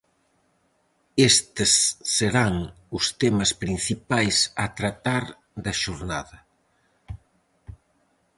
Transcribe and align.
Estes 1.29 1.71
serán 2.15 2.53
os 2.97 3.05
temas 3.21 3.51
principais 3.63 4.35
a 4.63 4.65
tratar 4.79 5.23
da 5.63 5.73
xornada: 5.83 6.37